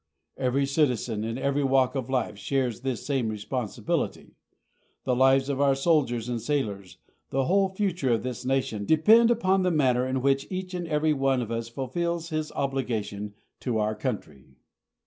[0.35, 4.33] Every citizen, in every walk of life, shares this same responsibility.
[5.03, 6.97] The lives of our soldiers and sailors
[7.29, 11.13] the whole future of this nation depend upon the manner in which each and every
[11.13, 14.55] one of us fulfills his obligation to our country.